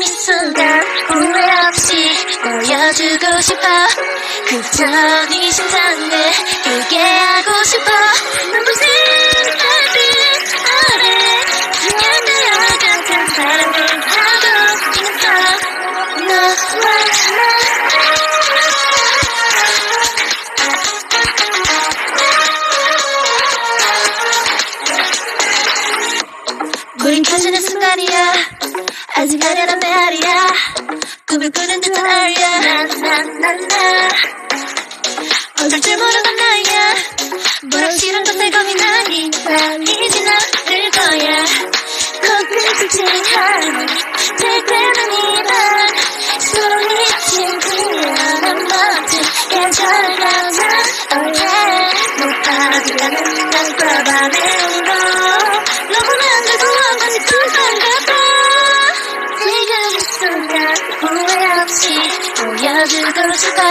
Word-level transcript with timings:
이 0.00 0.06
순간 0.06 0.82
후회 1.08 1.66
없이 1.66 1.92
보여주고 2.42 3.40
싶어. 3.42 3.60
그저 4.46 4.86
네 5.28 5.50
심장에 5.50 6.32
울게 6.66 6.96
하고 6.98 7.64
싶어. 7.64 7.84
눈부신 8.50 8.86
달빛 9.58 10.00
아래 10.64 11.04
그녀와 11.82 12.60
같은 12.80 13.26
사랑을 13.34 13.78
하고 14.06 14.56
있어. 15.02 15.24
너와 16.26 16.88
나 26.68 27.04
우린 27.04 27.22
켜지는 27.22 27.60
순간이야 27.60 28.59
아직 29.20 29.44
아련한 29.44 29.78
메아리야. 29.78 30.46
꿈을 31.26 31.50
꾸는 31.50 31.80
듯한 31.82 32.06
알야. 32.06 32.60
나나나나. 32.86 34.08
어쩔 35.60 35.80
줄 35.82 35.96
모르던 35.98 36.36
나야. 36.36 36.94
뭐라 37.70 37.90
싫은 37.90 38.24
것에 38.24 38.50
겁이 38.50 38.74
나니 38.76 39.30
아니진 39.46 40.26
않을 40.26 40.90
거야 40.90 41.44
찌릿하니 42.88 43.86
될 44.38 44.64
때는 44.64 45.12
이만 45.12 45.88
손이 46.40 46.90
친구한 47.28 48.68
멋진 48.68 49.22
계절을 49.50 50.16
가자 50.16 50.60
Oh 51.12 51.30
못 52.20 52.48
알아들으면 52.48 53.50
난 53.50 54.32
울어 54.72 54.90
너무나 55.92 56.40
내 56.46 56.56
없이 61.70 61.94
보여주고 62.36 63.32
싶어 63.36 63.62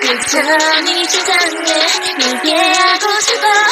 그저 0.00 0.40
네 0.84 1.04
심장에 1.08 1.86
밀게 2.18 2.54
하고 2.54 3.20
싶어 3.20 3.65